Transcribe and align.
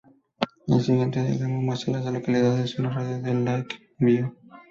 El 0.67 0.81
siguiente 0.81 1.21
diagrama 1.21 1.59
muestra 1.59 1.93
a 1.93 1.97
las 2.01 2.11
localidades 2.11 2.73
en 2.79 2.87
un 2.87 2.93
radio 2.95 3.21
de 3.21 3.21
de 3.21 3.33
Lake 3.45 3.77
View. 3.99 4.35